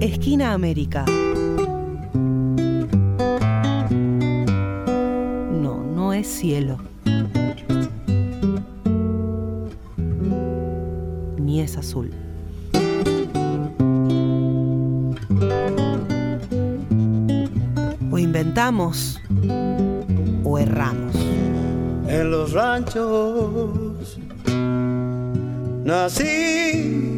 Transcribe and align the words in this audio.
Esquina 0.00 0.54
América. 0.54 1.04
No, 5.52 5.84
no 5.94 6.14
es 6.14 6.26
cielo. 6.26 6.78
Ni 11.36 11.60
es 11.60 11.76
azul. 11.76 12.10
O 18.10 18.18
inventamos 18.18 19.20
o 20.44 20.58
erramos. 20.58 21.14
En 22.08 22.30
los 22.30 22.52
ranchos 22.52 24.18
nací 25.84 27.09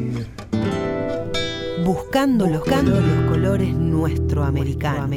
Buscando 2.13 2.47
los, 2.47 2.59
buscando 2.59 3.01
los 3.01 3.31
colores 3.31 3.75
nuestro 3.75 4.45
americano. 4.45 5.09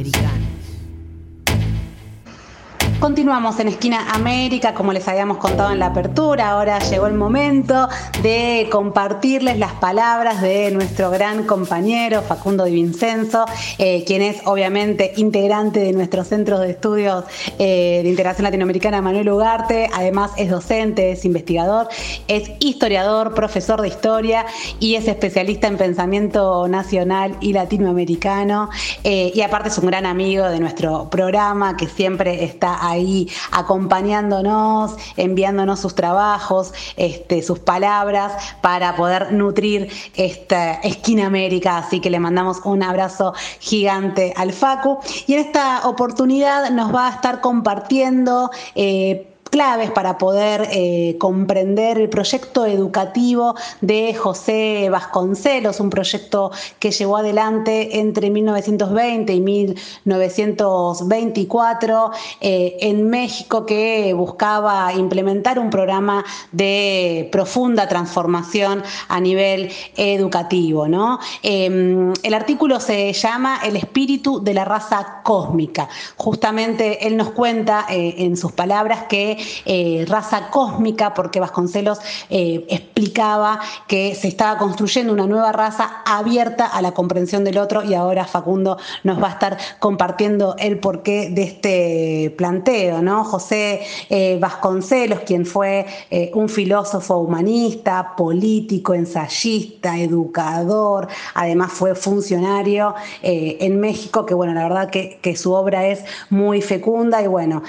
Continuamos 2.99 3.59
en 3.59 3.67
Esquina 3.67 4.13
América, 4.13 4.73
como 4.73 4.93
les 4.93 5.07
habíamos 5.07 5.37
contado 5.37 5.71
en 5.71 5.79
la 5.79 5.87
apertura. 5.87 6.51
Ahora 6.51 6.79
llegó 6.79 7.07
el 7.07 7.13
momento 7.13 7.89
de 8.23 8.67
compartirles 8.71 9.59
las 9.59 9.73
palabras 9.73 10.41
de 10.41 10.71
nuestro 10.71 11.11
gran 11.11 11.43
compañero 11.43 12.21
Facundo 12.21 12.63
Di 12.63 12.73
Vincenzo, 12.73 13.45
eh, 13.77 14.05
quien 14.07 14.21
es 14.21 14.37
obviamente 14.45 15.11
integrante 15.17 15.81
de 15.81 15.91
nuestros 15.91 16.29
centros 16.29 16.61
de 16.61 16.71
estudios 16.71 17.25
eh, 17.59 17.99
de 18.01 18.09
integración 18.09 18.45
latinoamericana 18.45 19.01
Manuel 19.01 19.29
Ugarte. 19.29 19.89
Además, 19.93 20.31
es 20.37 20.49
docente, 20.49 21.11
es 21.11 21.25
investigador, 21.25 21.89
es 22.27 22.49
historiador, 22.59 23.33
profesor 23.35 23.81
de 23.81 23.89
historia 23.89 24.45
y 24.79 24.95
es 24.95 25.07
especialista 25.07 25.67
en 25.67 25.77
pensamiento 25.77 26.67
nacional 26.69 27.35
y 27.41 27.51
latinoamericano. 27.51 28.69
Eh, 29.03 29.33
y 29.35 29.41
aparte, 29.41 29.67
es 29.69 29.77
un 29.77 29.87
gran 29.87 30.05
amigo 30.05 30.45
de 30.45 30.59
nuestro 30.59 31.09
programa 31.09 31.75
que 31.75 31.87
siempre 31.87 32.45
está 32.45 32.84
ahí 32.89 33.29
acompañándonos, 33.51 34.95
enviándonos 35.17 35.79
sus 35.79 35.95
trabajos, 35.95 36.73
este, 36.97 37.41
sus 37.41 37.59
palabras 37.59 38.55
para 38.61 38.95
poder 38.95 39.33
nutrir 39.33 39.89
esta 40.15 40.75
esquina 40.75 41.27
América. 41.27 41.77
Así 41.77 41.99
que 41.99 42.09
le 42.09 42.19
mandamos 42.19 42.61
un 42.63 42.83
abrazo 42.83 43.33
gigante 43.59 44.33
al 44.35 44.53
Facu. 44.53 44.99
Y 45.27 45.33
en 45.33 45.39
esta 45.39 45.87
oportunidad 45.87 46.69
nos 46.71 46.93
va 46.93 47.07
a 47.07 47.11
estar 47.11 47.41
compartiendo. 47.41 48.51
Eh, 48.75 49.31
claves 49.49 49.91
para 49.91 50.17
poder 50.17 50.67
eh, 50.71 51.17
comprender 51.19 51.97
el 51.97 52.09
proyecto 52.09 52.65
educativo 52.65 53.55
de 53.81 54.13
José 54.13 54.89
Vasconcelos, 54.89 55.79
un 55.79 55.89
proyecto 55.89 56.51
que 56.79 56.91
llevó 56.91 57.15
adelante 57.17 57.99
entre 57.99 58.29
1920 58.29 59.33
y 59.33 59.41
1924 59.41 62.11
eh, 62.41 62.77
en 62.81 63.09
México 63.09 63.65
que 63.65 64.13
buscaba 64.13 64.93
implementar 64.93 65.57
un 65.59 65.69
programa 65.69 66.25
de 66.51 67.29
profunda 67.31 67.87
transformación 67.87 68.83
a 69.07 69.19
nivel 69.19 69.71
educativo. 69.95 70.87
¿no? 70.87 71.19
Em, 71.43 72.13
el 72.23 72.33
artículo 72.33 72.79
se 72.79 73.13
llama 73.13 73.59
El 73.63 73.75
espíritu 73.75 74.43
de 74.43 74.53
la 74.53 74.65
raza 74.65 75.21
cósmica. 75.23 75.87
Justamente 76.17 77.07
él 77.07 77.17
nos 77.17 77.31
cuenta 77.31 77.85
eh, 77.89 78.15
en 78.19 78.37
sus 78.37 78.51
palabras 78.51 79.05
que 79.07 79.34
eh, 79.65 80.05
raza 80.07 80.49
cósmica, 80.49 81.13
porque 81.13 81.39
Vasconcelos 81.39 81.99
eh, 82.29 82.65
explicaba 82.69 83.59
que 83.87 84.15
se 84.15 84.27
estaba 84.27 84.57
construyendo 84.57 85.13
una 85.13 85.27
nueva 85.27 85.51
raza 85.51 86.01
abierta 86.05 86.65
a 86.65 86.81
la 86.81 86.93
comprensión 86.93 87.43
del 87.43 87.57
otro 87.57 87.83
y 87.83 87.93
ahora 87.93 88.25
Facundo 88.25 88.77
nos 89.03 89.21
va 89.21 89.27
a 89.27 89.31
estar 89.31 89.57
compartiendo 89.79 90.55
el 90.57 90.79
porqué 90.79 91.29
de 91.29 91.43
este 91.43 92.35
planteo, 92.37 93.01
¿no? 93.01 93.23
José 93.23 93.81
eh, 94.09 94.37
Vasconcelos, 94.39 95.21
quien 95.21 95.45
fue 95.45 95.85
un 96.33 96.49
filósofo 96.49 97.17
humanista, 97.17 98.15
político, 98.15 98.93
ensayista, 98.93 99.97
educador, 99.97 101.07
además 101.33 101.71
fue 101.71 101.95
funcionario 101.95 102.95
en 103.21 103.79
México, 103.79 104.25
que 104.25 104.33
bueno, 104.33 104.53
la 104.53 104.63
verdad 104.63 104.89
que, 104.89 105.35
su 105.35 105.51
obra 105.51 105.85
es 105.87 106.03
muy 106.29 106.61
fecunda 106.61 107.21
y 107.21 107.27
bueno, 107.27 107.61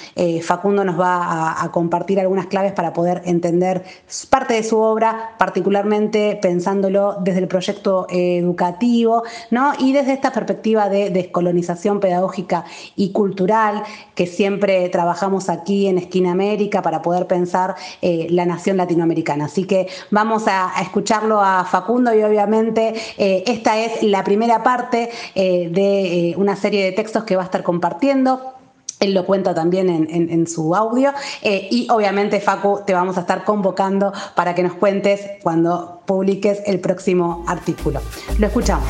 Facundo 0.43 0.85
nos 0.85 0.99
va 0.99 1.17
a, 1.53 1.56
a 1.57 1.71
compartir 1.71 2.21
algunas 2.21 2.47
claves 2.47 2.73
para 2.73 2.93
poder 2.93 3.23
entender 3.25 3.85
parte 4.31 4.55
de 4.55 4.63
su 4.63 4.79
obra, 4.79 5.35
particularmente 5.39 6.39
pensándolo 6.41 7.17
desde 7.21 7.41
el 7.41 7.49
proyecto 7.49 8.07
educativo, 8.11 9.23
¿no? 9.51 9.73
Y 9.79 9.93
desde 9.93 10.13
esta 10.13 10.33
perspectiva 10.33 10.89
de 10.89 11.11
descolonización 11.11 12.01
pedagógica 12.01 12.65
y 12.95 13.13
cultural 13.13 13.83
que 14.15 14.27
siempre 14.27 14.89
trabajamos 14.89 15.49
aquí 15.49 15.87
en 15.87 15.99
Esquina 15.99 16.33
América 16.33 16.83
para 16.83 17.03
poder 17.03 17.27
pensar 17.27 17.75
eh, 18.03 18.27
la 18.31 18.47
nación 18.47 18.77
latinoamericana. 18.77 19.47
Así 19.47 19.65
que 19.65 19.89
vamos 20.11 20.45
a, 20.49 20.73
escucharlo 20.81 21.41
a 21.41 21.65
Facundo 21.65 22.15
y 22.15 22.23
obviamente 22.23 22.95
eh, 23.19 23.45
esta 23.47 23.79
es 23.79 24.03
la 24.03 24.25
primera 24.25 24.63
parte 24.63 25.11
eh, 25.35 25.69
de 25.71 26.35
una 26.37 26.57
serie 26.57 26.85
de 26.85 26.93
textos 26.93 27.25
que 27.25 27.37
va 27.37 27.43
a 27.43 27.47
estar 27.47 27.63
compartiendo. 27.63 28.57
Él 28.99 29.13
lo 29.13 29.27
cuenta 29.27 29.55
también 29.55 29.89
en, 29.91 30.47
su 30.47 30.75
audio. 30.75 31.13
Eh, 31.43 31.69
y 31.71 31.87
obviamente, 31.91 32.41
Facu, 32.41 32.81
te 32.87 32.95
vamos 32.95 33.19
a 33.19 33.21
estar 33.21 33.45
convocando 33.45 34.13
para 34.35 34.55
que 34.55 34.63
nos 34.63 34.75
cuentes 34.75 35.21
cuando 35.43 36.03
publiques 36.07 36.63
el 36.67 36.81
próximo 36.81 37.45
artículo. 37.47 38.01
Lo 38.39 38.47
escuchamos. 38.47 38.87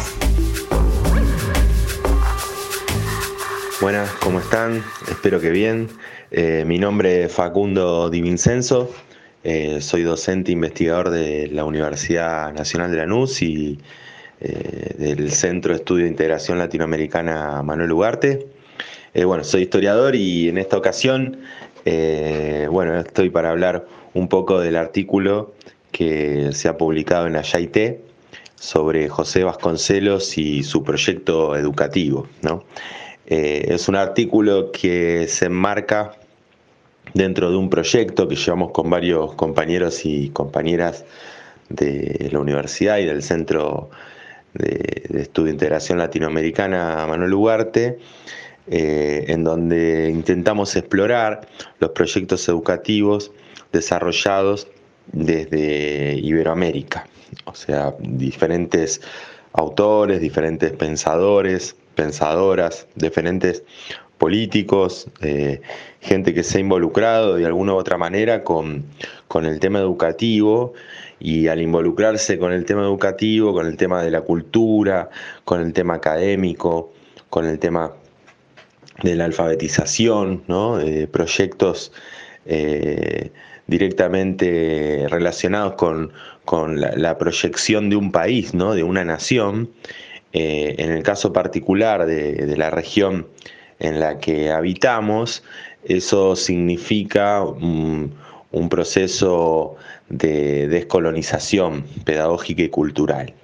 Buenas, 3.81 4.11
¿cómo 4.23 4.39
están? 4.39 4.83
Espero 5.09 5.41
que 5.41 5.51
bien. 5.51 5.89
Eh, 6.31 6.65
mi 6.67 6.79
nombre 6.79 7.25
es 7.25 7.33
Facundo 7.33 8.09
Di 8.09 8.23
Vincenzo. 8.23 8.91
Eh, 9.43 9.81
soy 9.81 10.03
docente 10.03 10.53
investigador 10.53 11.11
de 11.11 11.49
la 11.49 11.65
Universidad 11.65 12.53
Nacional 12.53 12.91
de 12.93 12.97
Lanús 12.99 13.43
y 13.43 13.79
del 14.39 15.33
Centro 15.33 15.73
de 15.73 15.79
Estudio 15.79 16.05
de 16.05 16.11
Integración 16.11 16.59
Latinoamericana 16.59 17.63
Manuel 17.63 17.91
Ugarte. 17.91 18.56
Eh, 19.15 19.25
bueno, 19.25 19.45
soy 19.45 19.63
historiador 19.63 20.15
y 20.15 20.49
en 20.49 20.59
esta 20.59 20.77
ocasión, 20.77 21.39
eh, 21.85 22.69
bueno, 22.71 22.99
estoy 22.99 23.31
para 23.31 23.51
hablar 23.51 23.87
un 24.13 24.29
poco 24.29 24.61
del 24.61 24.77
artículo 24.77 25.55
que 25.91 26.51
se 26.53 26.69
ha 26.69 26.77
publicado 26.77 27.27
en 27.27 27.37
Ayaité 27.37 28.03
sobre 28.57 29.09
José 29.09 29.45
Vasconcelos 29.45 30.37
y 30.37 30.63
su 30.63 30.83
proyecto 30.83 31.57
educativo. 31.57 32.27
Eh, 33.27 33.67
es 33.69 33.89
un 33.89 33.97
artículo 33.97 34.71
que 34.73 35.27
se 35.29 35.47
enmarca 35.47 36.13
dentro 37.15 37.51
de 37.51 37.57
un 37.57 37.71
proyecto 37.71 38.29
que 38.29 38.37
llevamos 38.37 38.73
con 38.73 38.91
varios 38.91 39.35
compañeros 39.35 40.05
y 40.05 40.31
compañeras 40.31 41.05
de 41.69 42.29
la 42.33 42.39
universidad 42.39 42.99
y 42.99 43.07
del 43.07 43.23
Centro 43.23 43.91
de, 44.55 45.05
de 45.09 45.23
Estudio 45.23 45.47
de 45.47 45.53
Integración 45.53 45.99
Latinoamericana 45.99 47.07
Manuel 47.07 47.35
Ugarte, 47.35 47.99
eh, 48.69 49.25
en 49.29 49.45
donde 49.45 50.11
intentamos 50.11 50.75
explorar 50.77 51.49
los 51.79 51.91
proyectos 51.91 52.49
educativos 52.49 53.31
desarrollados 53.73 54.69
desde 55.13 56.17
Iberoamérica, 56.17 57.07
o 57.45 57.55
sea, 57.55 57.95
diferentes 58.01 59.01
autores, 59.53 60.21
diferentes 60.21 60.73
pensadores, 60.73 61.77
pensadoras, 61.95 62.87
diferentes 62.95 63.63
políticos, 64.19 65.09
eh, 65.21 65.61
gente 66.01 66.35
que 66.35 66.43
se 66.43 66.59
ha 66.59 66.61
involucrado 66.61 67.37
de 67.37 67.47
alguna 67.47 67.75
u 67.75 67.77
otra 67.77 67.99
manera 67.99 68.45
con, 68.45 68.85
con, 69.29 69.45
el 69.45 69.61
tema 69.61 69.79
educativo 69.79 70.73
y 71.21 71.49
al 71.49 71.61
involucrarse 71.61 72.39
con 72.39 72.53
el 72.53 72.65
tema 72.65 72.83
educativo, 72.83 73.53
con 73.53 73.67
el 73.67 73.77
tema 73.77 74.03
de 74.03 74.11
la 74.11 74.23
cultura, 74.23 75.11
con 75.45 75.61
el 75.61 75.73
tema 75.73 75.95
académico, 75.95 76.93
con 77.29 77.47
el 77.47 77.59
tema 77.59 77.93
de 79.03 79.15
la 79.15 79.25
alfabetización, 79.27 80.43
¿no? 80.49 80.79
proyectos 81.11 81.93
eh, 82.47 83.31
directamente 83.67 85.07
relacionados 85.09 85.75
con, 85.75 86.13
la, 86.81 87.19
proyección 87.19 87.91
de 87.91 87.97
un 87.97 88.13
país, 88.13 88.55
¿no? 88.55 88.75
de 88.75 88.85
una 88.85 89.05
nación. 89.05 89.71
Eh, 90.33 90.77
en 90.79 90.93
el 90.93 91.03
caso 91.03 91.33
particular 91.33 92.07
de, 92.07 92.57
la 92.57 92.71
región 92.71 93.27
en 93.81 94.01
la 94.01 94.19
que 94.19 94.51
habitamos, 94.51 95.43
eso 95.85 96.37
significa 96.37 97.43
un 97.43 98.13
proceso 98.71 99.77
de 100.09 100.69
descolonización 100.69 101.85
pedagógica 102.05 102.63
y 102.63 102.69
cultural. 102.69 103.35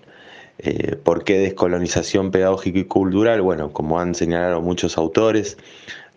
Eh, 0.65 0.97
¿Por 0.97 1.25
qué 1.25 1.39
descolonización 1.39 2.31
pedagógica 2.31 2.79
y 2.79 2.85
cultural? 2.85 3.43
Bueno, 3.43 3.73
como 3.73 3.99
han 3.99 4.15
señalado 4.15 4.61
muchos 4.63 4.97
autores, 4.97 5.57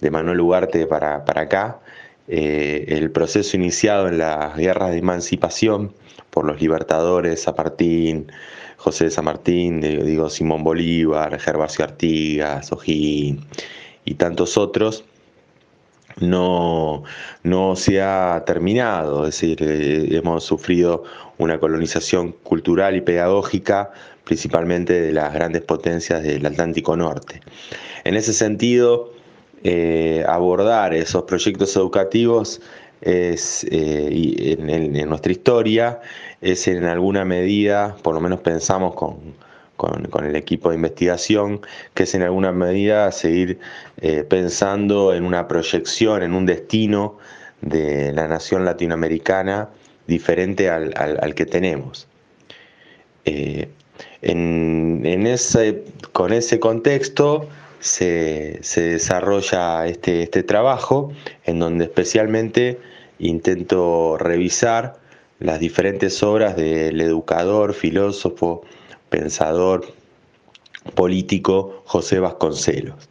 de 0.01 0.11
Manuel 0.11 0.41
Ugarte 0.41 0.85
para, 0.85 1.25
para 1.25 1.41
acá, 1.41 1.79
eh, 2.27 2.85
el 2.89 3.11
proceso 3.11 3.57
iniciado 3.57 4.07
en 4.07 4.17
las 4.19 4.55
guerras 4.55 4.91
de 4.91 4.97
emancipación 4.97 5.93
por 6.29 6.45
los 6.45 6.61
libertadores, 6.61 7.43
San 7.43 7.55
Martín, 7.57 8.31
José 8.77 9.05
de 9.05 9.11
San 9.11 9.25
Martín, 9.25 9.81
digo, 9.81 10.29
Simón 10.29 10.63
Bolívar, 10.63 11.39
Gervasio 11.39 11.85
Artigas, 11.85 12.71
O'Higgins 12.71 13.41
y 14.03 14.15
tantos 14.15 14.57
otros, 14.57 15.05
no, 16.17 17.03
no 17.43 17.75
se 17.75 18.01
ha 18.01 18.43
terminado, 18.45 19.27
es 19.27 19.39
decir, 19.39 19.57
eh, 19.61 20.15
hemos 20.15 20.43
sufrido 20.43 21.03
una 21.37 21.59
colonización 21.59 22.31
cultural 22.43 22.95
y 22.95 23.01
pedagógica, 23.01 23.91
principalmente 24.25 24.99
de 24.99 25.11
las 25.13 25.33
grandes 25.33 25.61
potencias 25.61 26.23
del 26.23 26.45
Atlántico 26.45 26.97
Norte. 26.97 27.41
En 28.03 28.15
ese 28.15 28.33
sentido, 28.33 29.13
eh, 29.63 30.23
abordar 30.27 30.93
esos 30.93 31.23
proyectos 31.23 31.75
educativos 31.75 32.61
es, 33.01 33.65
eh, 33.71 34.57
en, 34.59 35.09
nuestra 35.09 35.31
historia 35.31 36.01
es 36.41 36.67
en 36.67 36.83
alguna 36.85 37.25
medida, 37.25 37.95
por 38.03 38.13
lo 38.13 38.21
menos 38.21 38.41
pensamos 38.41 38.95
con, 38.95 39.17
con, 39.77 40.25
el 40.25 40.35
equipo 40.35 40.69
de 40.69 40.75
investigación, 40.75 41.61
que 41.93 42.03
es 42.03 42.15
en 42.15 42.23
alguna 42.23 42.51
medida 42.51 43.11
seguir 43.11 43.59
eh, 44.01 44.23
pensando 44.23 45.13
en 45.13 45.23
una 45.23 45.47
proyección, 45.47 46.23
en 46.23 46.33
un 46.33 46.45
destino 46.45 47.17
de 47.61 48.13
la 48.13 48.27
nación 48.27 48.65
latinoamericana 48.65 49.69
diferente 50.07 50.69
al, 50.69 51.33
que 51.35 51.45
tenemos. 51.45 52.07
En, 54.25 55.27
ese, 55.27 55.83
con 56.11 56.33
ese 56.33 56.59
contexto 56.59 57.47
se, 57.79 58.59
desarrolla 58.75 59.87
este, 59.87 60.23
este 60.23 60.43
trabajo, 60.43 61.11
en 61.43 61.59
donde 61.59 61.85
especialmente 61.85 62.79
intento 63.19 64.17
revisar 64.17 64.95
las 65.39 65.59
diferentes 65.59 66.23
obras 66.23 66.55
del 66.55 66.99
educador, 67.01 67.73
filósofo, 67.73 68.63
pensador 69.09 69.85
político 70.95 71.83
José 71.85 72.19
Vasconcelos. 72.19 73.09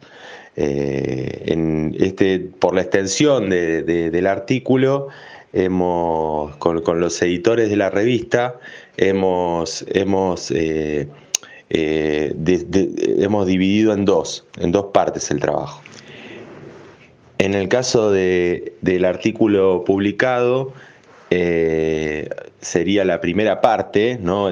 Eh, 0.57 1.43
en 1.47 1.95
este, 1.99 2.39
por 2.39 2.75
la 2.75 2.81
extensión 2.81 3.49
del 3.49 4.27
artículo, 4.27 5.07
hemos, 5.55 6.55
con, 6.57 6.99
los 6.99 7.21
editores 7.21 7.69
de 7.69 7.77
la 7.77 7.89
revista, 7.89 8.59
hemos, 8.97 9.85
hemos, 9.89 10.51
eh, 10.51 11.07
eh, 11.69 12.35
hemos 13.19 13.47
dividido 13.47 13.93
en 13.93 14.05
dos, 14.05 14.45
en 14.59 14.71
dos 14.71 14.85
partes 14.93 15.31
el 15.31 15.39
trabajo. 15.39 15.81
En 17.37 17.53
el 17.53 17.67
caso 17.67 18.11
del 18.11 19.05
artículo 19.05 19.83
publicado, 19.85 20.73
eh, 21.31 22.29
sería 22.61 23.03
la 23.03 23.19
primera 23.19 23.59
parte, 23.61 24.17
¿no? 24.21 24.49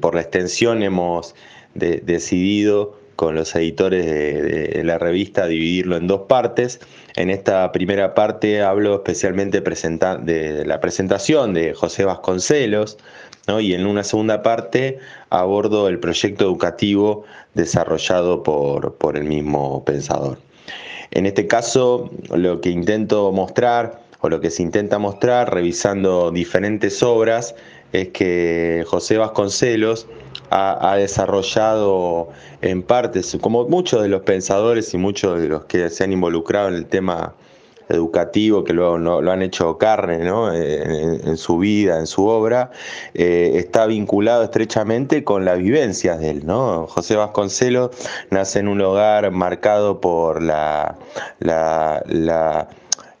por 0.00 0.16
la 0.16 0.22
extensión 0.22 0.82
hemos 0.82 1.34
decidido 1.74 2.98
con 3.16 3.34
los 3.34 3.54
editores 3.54 4.06
de, 4.06 4.82
la 4.84 4.98
revista 4.98 5.46
dividirlo 5.46 5.96
en 5.96 6.06
dos 6.06 6.22
partes. 6.28 6.80
En 7.16 7.30
esta 7.30 7.70
primera 7.72 8.14
parte 8.14 8.62
hablo 8.62 8.96
especialmente 8.96 9.60
de 9.60 10.64
la 10.66 10.80
presentación 10.80 11.54
de 11.54 11.74
José 11.74 12.04
Vasconcelos, 12.04 12.98
y 13.60 13.74
en 13.74 13.86
una 13.86 14.04
segunda 14.04 14.42
parte 14.42 14.98
abordo 15.28 15.88
el 15.88 16.00
proyecto 16.00 16.44
educativo 16.44 17.24
desarrollado 17.52 18.42
por, 18.42 18.94
por 18.94 19.16
el 19.16 19.24
mismo 19.24 19.84
pensador. 19.84 20.38
En 21.10 21.26
este 21.26 21.46
caso, 21.46 22.10
lo 22.34 22.60
que 22.60 22.70
intento 22.70 23.30
mostrar 23.32 24.00
o 24.20 24.30
lo 24.30 24.40
que 24.40 24.50
se 24.50 24.62
intenta 24.62 24.98
mostrar 24.98 25.52
revisando 25.52 26.30
diferentes 26.30 27.02
obras 27.02 27.54
es 27.92 28.08
que 28.08 28.82
José 28.86 29.18
Vasconcelos 29.18 30.06
ha, 30.54 30.96
desarrollado 30.96 32.28
en 32.62 32.82
parte, 32.82 33.20
como 33.40 33.66
muchos 33.68 34.02
de 34.02 34.08
los 34.08 34.22
pensadores 34.22 34.94
y 34.94 34.98
muchos 34.98 35.40
de 35.40 35.48
los 35.48 35.64
que 35.64 35.90
se 35.90 36.04
han 36.04 36.12
involucrado 36.12 36.68
en 36.68 36.74
el 36.74 36.86
tema 36.86 37.34
educativo, 37.88 38.64
que 38.64 38.72
luego 38.72 38.96
lo, 38.96 39.30
han 39.30 39.42
hecho 39.42 39.76
carne 39.78 40.20
en, 40.22 41.36
su 41.36 41.58
vida, 41.58 41.98
en 41.98 42.06
su 42.06 42.26
obra, 42.26 42.70
eh, 43.14 43.52
está 43.56 43.86
vinculado 43.86 44.44
estrechamente 44.44 45.24
con 45.24 45.44
las 45.44 45.58
vivencias 45.58 46.20
de 46.20 46.30
él. 46.30 46.46
¿no? 46.46 46.86
José 46.86 47.16
Vasconcelos 47.16 47.90
nace 48.30 48.60
en 48.60 48.68
un 48.68 48.80
hogar 48.80 49.30
marcado 49.32 50.00
por 50.00 50.40
la, 50.40 50.96
la 51.40 52.68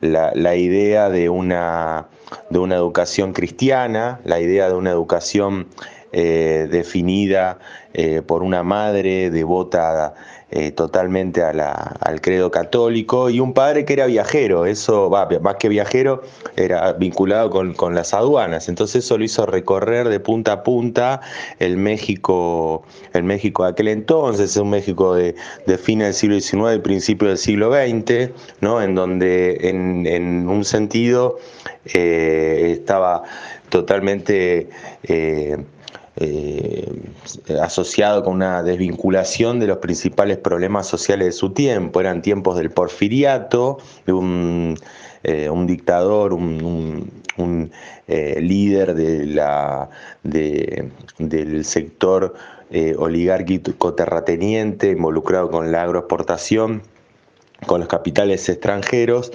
la, 0.04 0.56
idea 0.56 1.08
de 1.08 1.28
una, 1.28 2.06
de 2.50 2.58
una 2.58 2.76
educación 2.76 3.32
cristiana, 3.32 4.20
la 4.24 4.40
idea 4.40 4.68
de 4.68 4.74
una 4.74 4.90
educación 4.90 5.68
eh, 6.16 6.68
definida 6.70 7.58
eh, 7.92 8.22
por 8.24 8.44
una 8.44 8.62
madre 8.62 9.30
devota 9.30 10.14
eh, 10.48 10.70
totalmente 10.70 11.42
al 11.42 12.20
credo 12.20 12.52
católico 12.52 13.30
y 13.30 13.40
un 13.40 13.52
padre 13.52 13.84
que 13.84 13.94
era 13.94 14.06
viajero, 14.06 14.64
eso 14.64 15.10
va, 15.10 15.28
más 15.40 15.56
que 15.56 15.68
viajero, 15.68 16.22
era 16.54 16.92
vinculado 16.92 17.50
con, 17.50 17.94
las 17.96 18.14
aduanas, 18.14 18.68
entonces 18.68 19.04
eso 19.04 19.18
lo 19.18 19.24
hizo 19.24 19.44
recorrer 19.44 20.08
de 20.08 20.20
punta 20.20 20.52
a 20.52 20.62
punta 20.62 21.20
el 21.58 21.76
México, 21.78 22.84
el 23.12 23.24
México 23.24 23.64
de 23.64 23.70
aquel 23.70 23.88
entonces, 23.88 24.56
un 24.56 24.70
México 24.70 25.16
de, 25.16 25.34
de 25.66 25.78
fines 25.78 26.06
del 26.22 26.40
siglo 26.40 26.62
XIX 26.62 26.76
y 26.76 26.78
principio 26.78 27.26
del 27.26 27.38
siglo 27.38 27.72
XX, 27.72 28.30
¿no? 28.60 28.80
en 28.80 28.94
donde 28.94 29.68
en, 29.68 30.48
un 30.48 30.64
sentido 30.64 31.38
estaba 31.84 33.24
totalmente 33.68 34.68
asociado 37.60 38.22
con 38.22 38.34
una 38.34 38.62
desvinculación 38.62 39.58
de 39.58 39.66
los 39.66 39.78
principales 39.78 40.38
problemas 40.38 40.86
sociales 40.86 41.26
de 41.26 41.32
su 41.32 41.50
tiempo. 41.50 42.00
Eran 42.00 42.22
tiempos 42.22 42.56
del 42.56 42.70
porfiriato, 42.70 43.78
de 44.06 44.12
un, 44.12 44.78
eh, 45.24 45.50
dictador, 45.66 46.32
un, 46.32 47.10
eh, 48.06 48.40
líder 48.40 48.94
del 50.22 51.64
sector 51.64 52.34
oligárquico 52.98 53.94
terrateniente 53.94 54.90
involucrado 54.90 55.50
con 55.50 55.70
la 55.72 55.82
agroexportación 55.82 56.82
con 57.66 57.80
los 57.80 57.88
capitales 57.88 58.48
extranjeros 58.48 59.32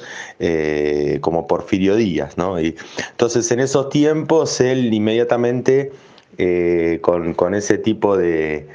como 1.22 1.48
Porfirio 1.48 1.96
Díaz. 1.96 2.36
entonces 2.38 3.52
en 3.52 3.60
esos 3.60 3.90
tiempos 3.90 4.62
él 4.62 4.94
inmediatamente 4.94 5.92
eh, 6.42 7.00
con, 7.02 7.54
ese 7.54 7.78
tipo 7.78 8.16
de, 8.16 8.66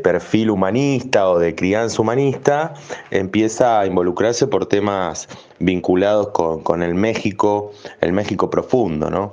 perfil 0.00 0.48
humanista 0.48 1.28
o 1.28 1.40
de 1.40 1.56
crianza 1.56 2.00
humanista, 2.00 2.74
empieza 3.10 3.80
a 3.80 3.86
involucrarse 3.86 4.46
por 4.46 4.66
temas 4.66 5.28
vinculados 5.58 6.28
con, 6.28 6.82
el 6.84 6.94
México, 6.94 7.72
el 8.00 8.12
México 8.12 8.48
profundo, 8.48 9.10
¿no? 9.10 9.32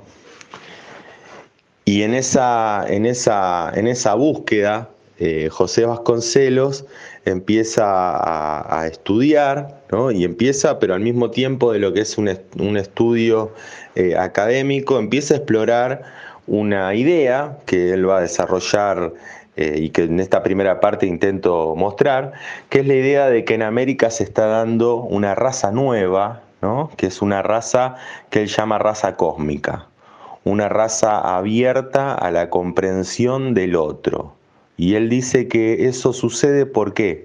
Y 1.84 2.02
en 2.02 2.14
esa, 2.14 2.84
búsqueda, 4.16 4.90
eh, 5.20 5.48
José 5.48 5.84
Vasconcelos 5.84 6.84
empieza 7.26 7.84
a, 8.80 8.88
estudiar, 8.88 9.82
y 10.12 10.24
empieza, 10.24 10.80
pero 10.80 10.94
al 10.94 11.00
mismo 11.00 11.30
tiempo 11.30 11.72
de 11.72 11.78
lo 11.78 11.92
que 11.92 12.00
es 12.00 12.18
un, 12.18 12.26
estudio 12.76 13.52
eh, 13.94 14.16
académico, 14.16 14.98
empieza 14.98 15.34
a 15.34 15.36
explorar 15.36 16.02
una 16.46 16.94
idea 16.94 17.58
que 17.66 17.92
él 17.92 18.08
va 18.08 18.18
a 18.18 18.20
desarrollar 18.20 19.12
eh, 19.56 19.74
y 19.78 19.90
que 19.90 20.04
en 20.04 20.20
esta 20.20 20.42
primera 20.42 20.80
parte 20.80 21.06
intento 21.06 21.74
mostrar, 21.76 22.32
que 22.68 22.80
es 22.80 22.86
la 22.86 22.94
idea 22.94 23.28
de 23.28 23.44
que 23.44 23.54
en 23.54 23.62
América 23.62 24.10
se 24.10 24.24
está 24.24 24.46
dando 24.46 24.96
una 24.96 25.34
raza 25.34 25.72
nueva, 25.72 26.42
¿no? 26.62 26.90
que 26.96 27.06
es 27.06 27.22
una 27.22 27.42
raza 27.42 27.96
que 28.30 28.42
él 28.42 28.48
llama 28.48 28.78
raza 28.78 29.16
cósmica, 29.16 29.86
una 30.44 30.68
raza 30.68 31.36
abierta 31.36 32.14
a 32.14 32.30
la 32.30 32.50
comprensión 32.50 33.54
del 33.54 33.76
otro. 33.76 34.34
Y 34.76 34.94
él 34.94 35.08
dice 35.08 35.48
que 35.48 35.86
eso 35.86 36.12
sucede. 36.12 36.66
Porque 36.66 37.24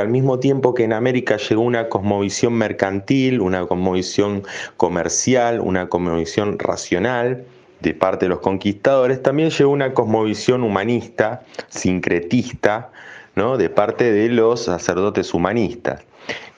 al 0.00 0.08
mismo 0.08 0.38
tiempo 0.38 0.74
que 0.74 0.84
en 0.84 0.92
América 0.92 1.36
llegó 1.36 1.62
una 1.62 1.88
cosmovisión 1.88 2.54
mercantil, 2.54 3.40
una 3.40 3.66
cosmovisión 3.66 4.42
comercial, 4.76 5.60
una 5.60 5.88
cosmovisión 5.88 6.58
racional, 6.58 7.44
de 7.82 7.94
parte 7.94 8.26
de 8.26 8.30
los 8.30 8.40
conquistadores, 8.40 9.22
también 9.22 9.50
llegó 9.50 9.70
una 9.70 9.92
cosmovisión 9.92 10.62
humanista, 10.62 11.42
sincretista, 11.68 12.90
¿no? 13.34 13.56
de 13.56 13.68
parte 13.68 14.12
de 14.12 14.28
los 14.28 14.64
sacerdotes 14.64 15.34
humanistas, 15.34 16.02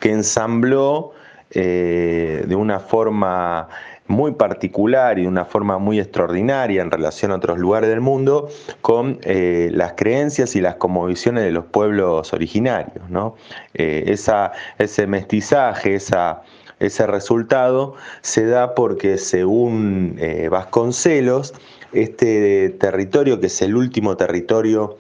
que 0.01 0.11
ensambló 0.11 1.13
eh, 1.51 2.45
de 2.47 2.55
una 2.55 2.81
forma 2.81 3.69
muy 4.07 4.33
particular 4.33 5.19
y 5.19 5.23
de 5.23 5.29
una 5.29 5.45
forma 5.45 5.79
muy 5.79 5.99
extraordinaria 5.99 6.83
en 6.83 6.91
relación 6.91 7.33
a 7.33 7.37
otros 7.37 7.59
lugares 7.59 7.89
del 7.89 8.03
mundo 8.03 8.49
con 8.83 9.19
eh, 9.23 9.71
las 9.73 9.95
creencias 9.95 10.55
y 10.57 10.61
las 10.61 10.75
cosmovisiones 10.75 11.45
de 11.45 11.53
los 11.53 11.65
pueblos 11.67 12.33
originarios. 12.33 13.09
¿no? 13.09 13.37
Eh, 13.73 14.05
esa, 14.09 14.53
ese 14.79 15.07
mestizaje, 15.07 15.95
esa 15.95 16.43
ese 16.81 17.07
resultado 17.07 17.95
se 18.23 18.47
da 18.47 18.75
porque 18.75 19.19
según 19.19 20.17
eh, 20.19 20.49
Vasconcelos, 20.51 21.55
este 21.93 22.71
territorio, 22.71 23.41
que 23.41 23.47
es 23.47 23.63
el 23.63 23.77
último 23.77 24.17
territorio 24.17 24.99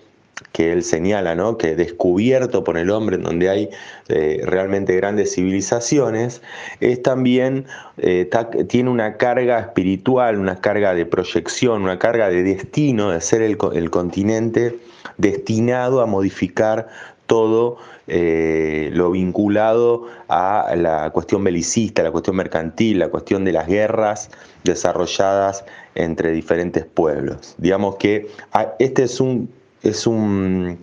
que 0.53 0.73
él 0.73 0.83
señala, 0.83 1.35
¿no? 1.35 1.59
que 1.59 1.75
descubierto 1.75 2.65
por 2.65 2.79
el 2.79 2.91
hombre, 2.91 3.17
en 3.17 3.23
donde 3.23 3.49
hay 3.49 3.71
eh, 4.09 4.43
realmente 4.45 4.95
grandes 4.97 5.35
civilizaciones, 5.35 6.43
es 6.81 7.03
también, 7.03 7.67
eh, 7.99 8.29
tiene 8.69 8.91
una 8.91 9.17
carga 9.17 9.61
espiritual, 9.61 10.39
una 10.39 10.61
carga 10.61 10.95
de 10.95 11.07
proyección, 11.07 11.83
una 11.83 11.99
carga 11.99 12.29
de 12.29 12.43
destino, 12.43 13.11
de 13.11 13.21
ser 13.21 13.43
el, 13.43 13.57
continente 13.91 14.79
destinado 15.19 16.01
a 16.01 16.07
modificar 16.07 16.89
todo 17.27 17.79
eh, 18.07 18.91
lo 18.93 19.11
vinculado 19.11 20.07
a 20.29 20.75
la 20.77 21.11
cuestión 21.11 21.43
belicista, 21.43 22.03
la 22.03 22.11
cuestión 22.11 22.37
mercantil, 22.37 22.99
la 22.99 23.09
cuestión 23.09 23.45
de 23.45 23.53
las 23.53 23.67
guerras 23.67 24.31
desarrolladas 24.63 25.65
entre 25.95 26.33
diferentes 26.33 26.85
pueblos. 26.85 27.55
Digamos 27.59 27.97
que 27.97 28.29
ah, 28.53 28.75
este 28.79 29.05
es 29.05 29.21
un 29.21 29.51
es 29.83 30.07
un 30.07 30.79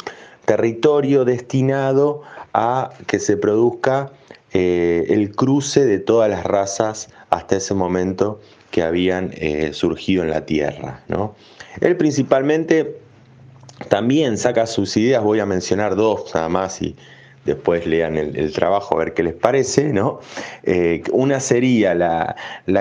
territorio 0.46 1.26
destinado 1.26 2.22
a 2.54 2.92
que 3.08 3.20
se 3.20 3.36
produzca 3.36 4.12
eh, 4.54 5.06
el 5.10 5.36
cruce 5.36 5.86
de 5.86 6.00
todas 6.00 6.30
las 6.30 6.44
razas 6.44 7.10
hasta 7.30 7.58
ese 7.58 7.74
momento 7.74 8.40
que 8.70 8.84
habían 8.84 9.32
eh, 9.34 9.72
surgido 9.74 10.24
en 10.24 10.30
la 10.30 10.46
Tierra. 10.46 11.04
¿no? 11.08 11.36
Él 11.82 11.98
principalmente 11.98 13.01
también 13.90 14.38
saca 14.38 14.66
sus 14.66 14.96
ideas, 14.98 15.24
voy 15.24 15.40
a 15.40 15.46
mencionar 15.46 15.96
dos 15.96 16.34
nada 16.34 16.50
más 16.50 16.82
y 16.82 16.96
después 17.46 17.88
lean 17.88 18.18
el, 18.18 18.54
trabajo 18.54 18.96
a 18.96 19.00
ver 19.00 19.14
qué 19.14 19.24
les 19.24 19.34
parece, 19.34 19.92
¿no? 19.92 20.20
Eh, 20.64 21.02
una 21.12 21.40
sería 21.40 21.96
la, 21.96 22.36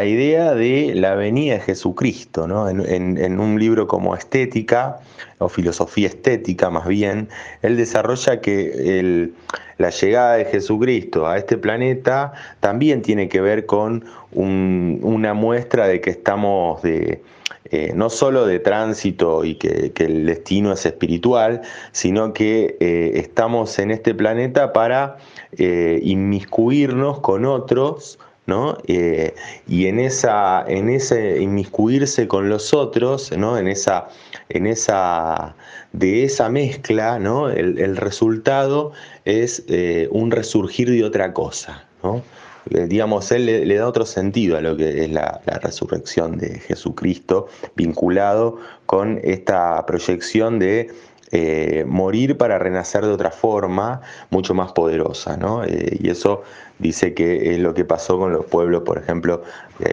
idea 0.04 0.54
de 0.54 0.94
la 0.94 1.14
venida 1.14 1.54
de 1.54 1.60
Jesucristo, 1.60 2.46
¿no? 2.46 2.68
En, 2.68 3.40
un 3.40 3.58
libro 3.58 3.86
como 3.86 4.14
Estética, 4.14 4.98
o 5.38 5.48
Filosofía 5.48 6.08
Estética 6.08 6.68
más 6.68 6.86
bien, 6.86 7.28
él 7.62 7.76
desarrolla 7.76 8.40
que 8.40 9.30
la 9.78 9.90
llegada 9.90 10.34
de 10.36 10.44
Jesucristo 10.44 11.26
a 11.26 11.38
este 11.38 11.56
planeta 11.56 12.32
también 12.60 13.00
tiene 13.00 13.28
que 13.30 13.40
ver 13.40 13.64
con 13.64 14.04
una 14.32 15.32
muestra 15.32 15.88
de 15.88 16.02
que 16.02 16.10
estamos 16.10 16.82
de 16.82 17.22
eh, 17.66 17.92
no 17.94 18.08
solo 18.08 18.46
de 18.46 18.58
tránsito 18.58 19.44
y 19.44 19.54
que, 19.56 19.92
el 19.98 20.26
destino 20.26 20.72
es 20.72 20.86
espiritual, 20.86 21.60
sino 21.92 22.32
que 22.32 22.76
eh, 22.80 23.12
estamos 23.16 23.78
en 23.78 23.90
este 23.90 24.14
planeta 24.14 24.72
para 24.72 25.18
eh, 25.58 26.00
inmiscuirnos 26.02 27.20
con 27.20 27.44
otros, 27.44 28.18
¿no? 28.46 28.78
y 28.88 29.86
en, 29.86 30.00
esa, 30.00 30.64
en 30.66 30.88
ese 30.88 31.40
inmiscuirse 31.40 32.26
con 32.26 32.48
los 32.48 32.74
otros, 32.74 33.30
¿no? 33.36 33.56
en, 33.56 33.68
esa, 33.68 34.08
en 34.48 34.66
esa, 34.66 35.54
de 35.92 36.24
esa 36.24 36.48
mezcla, 36.48 37.20
¿no? 37.20 37.48
el, 37.48 37.78
el 37.78 37.96
resultado 37.96 38.90
es 39.24 39.64
un 40.10 40.32
resurgir 40.32 40.90
de 40.90 41.04
otra 41.04 41.32
cosa. 41.32 41.86
¿no? 42.02 42.22
Eh, 42.68 42.86
digamos, 42.86 43.30
él 43.32 43.46
le, 43.46 43.74
da 43.76 43.88
otro 43.88 44.04
sentido 44.04 44.56
a 44.56 44.60
lo 44.60 44.76
que 44.76 45.04
es 45.04 45.10
la, 45.10 45.40
resurrección 45.62 46.38
de 46.38 46.58
Jesucristo, 46.60 47.48
vinculado 47.76 48.58
con 48.86 49.20
esta 49.22 49.84
proyección 49.86 50.58
de 50.58 50.90
eh, 51.32 51.84
morir 51.86 52.36
para 52.36 52.58
renacer 52.58 53.04
de 53.04 53.12
otra 53.12 53.30
forma, 53.30 54.00
mucho 54.30 54.54
más 54.54 54.72
poderosa, 54.72 55.36
¿no? 55.36 55.64
Eh, 55.64 55.98
y 56.00 56.10
eso 56.10 56.42
dice 56.78 57.14
que 57.14 57.54
es 57.54 57.60
lo 57.60 57.72
que 57.74 57.84
pasó 57.84 58.18
con 58.18 58.32
los 58.32 58.46
pueblos, 58.46 58.82
por 58.82 58.98
ejemplo, 58.98 59.42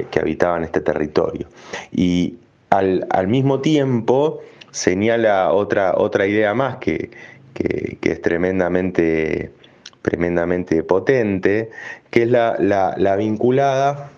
que 0.10 0.20
habitaban 0.20 0.64
este 0.64 0.82
territorio. 0.82 1.48
Y 1.92 2.36
al, 2.70 3.28
mismo 3.28 3.62
tiempo 3.62 4.42
señala 4.72 5.52
otra, 5.52 5.96
otra 5.96 6.28
idea 6.28 6.54
más 6.54 6.78
que, 6.78 7.12
que 7.54 7.98
es 8.02 8.22
tremendamente 8.22 9.52
tremendamente 10.08 10.84
potente, 10.84 11.70
que 12.12 12.24
es 12.24 12.32
la, 12.32 13.16
vinculada 13.20 14.10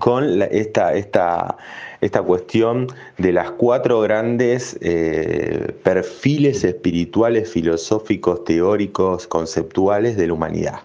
con 0.00 0.42
esta, 0.50 0.92
esta, 0.92 1.56
esta, 2.02 2.20
cuestión 2.20 2.88
de 3.16 3.32
las 3.32 3.50
cuatro 3.52 4.02
grandes 4.02 4.76
eh, 4.82 5.72
perfiles 5.82 6.62
espirituales, 6.62 7.50
filosóficos, 7.50 8.44
teóricos, 8.44 9.26
conceptuales 9.26 10.18
de 10.18 10.26
la 10.26 10.34
humanidad. 10.34 10.80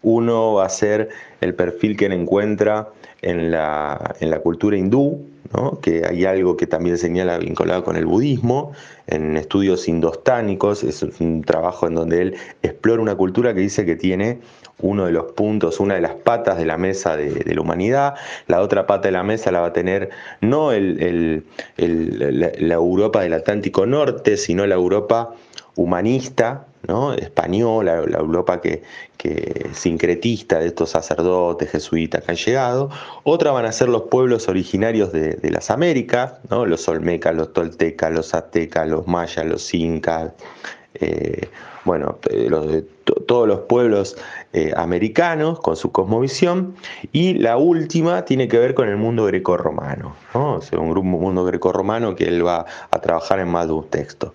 Uno 0.00 0.54
va 0.54 0.64
a 0.64 0.70
ser 0.70 1.10
el 1.42 1.54
perfil 1.54 1.98
que 1.98 2.06
encuentra 2.06 2.88
en 3.20 3.50
la, 3.50 4.14
en 4.20 4.30
la 4.30 4.38
cultura 4.38 4.78
hindú, 4.78 5.27
que 5.80 6.04
hay 6.06 6.24
algo 6.24 6.56
que 6.56 6.66
también 6.66 6.98
señala 6.98 7.38
vinculado 7.38 7.84
con 7.84 7.96
el 7.96 8.06
budismo, 8.06 8.72
en 9.06 9.36
estudios 9.36 9.88
indostánicos, 9.88 10.84
es 10.84 11.02
un 11.02 11.42
trabajo 11.42 11.86
en 11.86 11.94
donde 11.94 12.22
él 12.22 12.36
explora 12.62 13.00
una 13.00 13.14
cultura 13.14 13.54
que 13.54 13.60
dice 13.60 13.86
que 13.86 13.96
tiene 13.96 14.40
uno 14.80 15.06
de 15.06 15.12
los 15.12 15.32
puntos, 15.32 15.80
una 15.80 15.94
de 15.94 16.00
las 16.00 16.14
patas 16.14 16.58
de 16.58 16.66
la 16.66 16.76
mesa 16.76 17.16
de, 17.16 17.54
la 17.54 17.60
humanidad, 17.60 18.14
la 18.46 18.60
otra 18.60 18.86
pata 18.86 19.08
de 19.08 19.12
la 19.12 19.22
mesa 19.22 19.50
la 19.50 19.60
va 19.60 19.68
a 19.68 19.72
tener 19.72 20.10
no 20.40 20.72
el, 20.72 21.44
la 21.76 22.74
Europa 22.74 23.22
del 23.22 23.32
Atlántico 23.32 23.86
Norte, 23.86 24.36
sino 24.36 24.66
la 24.66 24.74
Europa 24.74 25.34
humanista, 25.74 26.67
¿no? 26.88 27.12
española, 27.12 28.02
la 28.06 28.18
Europa 28.18 28.60
que, 28.60 28.82
sincretista 29.72 30.58
de 30.58 30.68
estos 30.68 30.90
sacerdotes 30.90 31.70
jesuitas 31.70 32.24
que 32.24 32.30
han 32.32 32.36
llegado. 32.36 32.90
Otra 33.24 33.50
van 33.50 33.66
a 33.66 33.72
ser 33.72 33.88
los 33.88 34.02
pueblos 34.02 34.48
originarios 34.48 35.12
de, 35.12 35.38
las 35.50 35.70
Américas, 35.70 36.34
¿no? 36.50 36.66
los 36.66 36.88
olmecas, 36.88 37.34
los 37.34 37.52
toltecas, 37.52 38.12
los 38.12 38.34
aztecas, 38.34 38.88
los 38.88 39.06
mayas, 39.06 39.44
los 39.44 39.74
incas, 39.74 40.32
eh, 40.94 41.48
bueno, 41.84 42.18
eh, 42.30 42.84
todos 43.26 43.48
los 43.48 43.60
pueblos 43.60 44.16
eh, 44.52 44.72
americanos 44.76 45.60
con 45.60 45.76
su 45.76 45.90
cosmovisión. 45.90 46.74
Y 47.12 47.34
la 47.34 47.56
última 47.56 48.24
tiene 48.24 48.48
que 48.48 48.58
ver 48.58 48.74
con 48.74 48.88
el 48.88 48.96
mundo 48.96 49.24
grecorromano, 49.24 50.14
¿no? 50.34 50.56
o 50.56 50.80
un 50.80 50.90
grupo 50.90 51.06
mundo 51.06 51.44
grecorromano 51.44 52.14
que 52.14 52.24
él 52.24 52.46
va 52.46 52.66
a 52.90 53.00
trabajar 53.00 53.40
en 53.40 53.48
más 53.48 53.66
de 53.66 53.72
un 53.72 53.88
texto. 53.88 54.34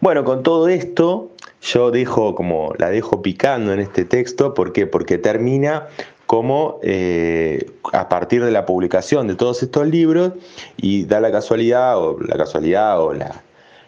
Bueno, 0.00 0.24
con 0.24 0.42
todo 0.42 0.68
esto, 0.68 1.30
yo 1.62 1.90
dejo 1.90 2.34
como 2.34 2.72
la 2.78 2.90
dejo 2.90 3.22
picando 3.22 3.72
en 3.72 3.80
este 3.80 4.04
texto, 4.04 4.54
¿por 4.54 4.72
qué? 4.72 4.86
Porque 4.86 5.18
termina 5.18 5.88
como 6.28 6.78
eh, 6.82 7.70
a 7.94 8.10
partir 8.10 8.44
de 8.44 8.50
la 8.50 8.66
publicación 8.66 9.26
de 9.28 9.34
todos 9.34 9.62
estos 9.62 9.88
libros 9.88 10.32
y 10.76 11.04
da 11.04 11.20
la 11.20 11.32
casualidad 11.32 11.96
o 11.96 12.20
la 12.20 12.36
casualidad 12.36 13.00
o 13.00 13.14
la, 13.14 13.42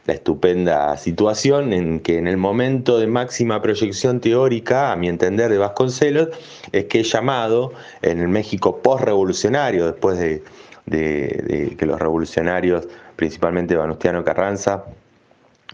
estupenda 0.06 0.97
situación 0.97 1.73
en 1.73 2.00
que 2.00 2.18
en 2.18 2.26
el 2.26 2.37
momento 2.37 2.99
de 2.99 3.06
máxima 3.06 3.62
proyección 3.62 4.18
teórica, 4.18 4.90
a 4.90 4.97
mi 4.97 5.09
entender, 5.09 5.52
de 5.52 5.59
Vasconcelos, 5.59 6.30
es 6.73 6.87
que 6.87 7.00
es 7.00 7.12
llamado 7.12 7.73
en 8.02 8.18
el 8.18 8.26
México 8.26 8.82
postrevolucionario, 8.82 9.87
después 9.87 10.18
de, 10.18 10.42
que 10.90 11.87
los 11.87 12.00
revolucionarios, 12.00 12.88
principalmente 13.14 13.76
Vanustiano 13.76 14.25
Carranza, 14.25 14.85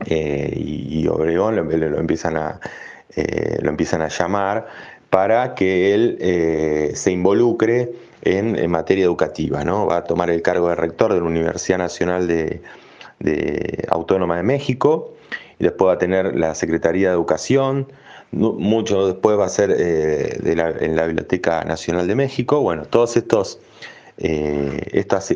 eh, 0.05 0.53
y, 0.55 1.07
Obregón 1.09 1.57
lo, 1.57 1.99
empiezan 1.99 2.37
a, 2.37 2.61
eh, 3.15 3.59
lo 3.63 3.71
empiezan 3.71 4.03
a 4.03 4.09
llamar 4.09 4.67
para 5.09 5.55
que 5.55 5.95
él 5.95 6.19
eh, 6.21 6.93
se 6.95 7.13
involucre 7.13 7.93
en, 8.23 8.71
materia 8.71 9.05
educativa. 9.05 9.65
¿no? 9.65 9.87
Va 9.87 9.99
a 9.99 10.05
tomar 10.05 10.31
el 10.31 10.43
cargo 10.43 10.69
de 10.69 10.75
rector 10.75 11.15
de 11.15 11.21
la 11.21 11.27
Universidad 11.27 11.79
Nacional 11.79 12.27
de, 12.29 12.61
Autónoma 13.89 14.37
de 14.37 14.43
México 14.43 15.15
y 15.59 15.65
después 15.65 15.89
va 15.89 15.93
a 15.95 15.99
tener 15.99 16.37
la 16.37 16.55
Secretaría 16.55 17.09
de 17.09 17.15
Educación. 17.15 17.91
Mucho 18.33 19.07
después 19.07 19.39
va 19.39 19.47
a 19.47 19.49
ser 19.49 19.71
en 19.71 20.97
la 20.97 21.07
Biblioteca 21.07 21.65
Nacional 21.65 22.07
de 22.07 22.15
México. 22.15 22.61
Bueno, 22.61 22.85
todos 22.85 23.17
estos, 23.17 23.61
estas 24.19 25.33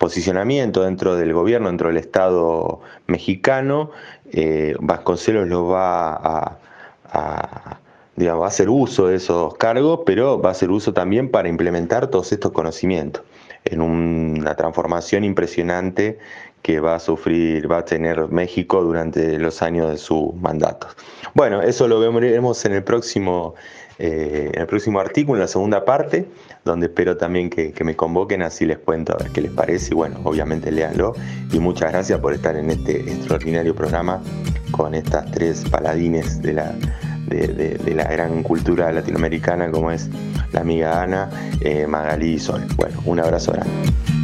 posicionamiento 0.00 0.82
dentro 0.82 1.14
del 1.14 1.34
gobierno, 1.34 1.68
dentro 1.68 1.88
del 1.88 1.98
Estado 1.98 2.80
mexicano, 3.06 3.90
eh, 4.32 4.74
Vasconcelos 4.80 5.46
lo 5.46 5.68
va 5.68 6.56
a, 7.04 7.78
digamos, 8.16 8.40
va 8.40 8.46
a 8.46 8.48
hacer 8.48 8.70
uso 8.70 9.08
de 9.08 9.16
esos 9.16 9.54
cargos, 9.56 10.00
pero 10.06 10.40
va 10.40 10.48
a 10.48 10.52
hacer 10.52 10.70
uso 10.70 10.94
también 10.94 11.30
para 11.30 11.50
implementar 11.50 12.06
todos 12.06 12.32
estos 12.32 12.50
conocimientos 12.52 13.24
en 13.64 13.82
una 13.82 14.54
transformación 14.54 15.22
impresionante 15.22 16.18
que 16.62 16.80
va 16.80 16.96
a 16.96 16.98
sufrir, 16.98 17.70
va 17.70 17.78
a 17.78 17.84
tener 17.84 18.28
México 18.28 18.82
durante 18.82 19.38
los 19.38 19.62
años 19.62 19.90
de 19.90 19.98
su 19.98 20.34
mandato. 20.40 20.88
Bueno, 21.34 21.62
eso 21.62 21.88
lo 21.88 21.98
veremos 21.98 22.64
en 22.64 22.72
el 22.72 22.84
próximo 22.84 23.54
eh, 24.02 24.50
en 24.54 24.62
el 24.62 24.66
próximo 24.66 24.98
artículo, 24.98 25.36
en 25.36 25.40
la 25.42 25.46
segunda 25.46 25.84
parte, 25.84 26.26
donde 26.64 26.86
espero 26.86 27.18
también 27.18 27.50
que, 27.50 27.74
me 27.84 27.94
convoquen, 27.94 28.40
así 28.40 28.64
les 28.64 28.78
cuento 28.78 29.12
a 29.12 29.18
ver 29.18 29.30
qué 29.30 29.42
les 29.42 29.52
parece 29.52 29.90
y 29.90 29.94
bueno, 29.94 30.18
obviamente 30.24 30.72
léanlo. 30.72 31.12
Y 31.52 31.58
muchas 31.58 31.92
gracias 31.92 32.18
por 32.18 32.32
estar 32.32 32.56
en 32.56 32.70
este 32.70 32.98
extraordinario 33.00 33.74
programa 33.74 34.22
con 34.70 34.94
estas 34.94 35.30
tres 35.32 35.66
paladines 35.68 36.40
de 36.40 36.54
la, 36.54 36.74
de, 37.26 37.94
la 37.94 38.04
gran 38.04 38.42
cultura 38.42 38.90
latinoamericana 38.90 39.70
como 39.70 39.90
es 39.90 40.08
la 40.52 40.60
amiga 40.60 41.02
Ana, 41.02 41.28
eh, 41.60 41.86
Magalí 41.86 42.34
y 42.34 42.38
Sol. 42.38 42.64
Bueno, 42.76 43.02
un 43.04 43.20
abrazo 43.20 43.52
grande. 43.52 44.19